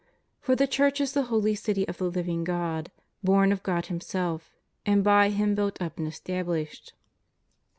[0.39, 2.89] For the Church is the holy city of the living God,
[3.23, 4.51] born of God Himself,
[4.83, 6.93] and by Him built up and established.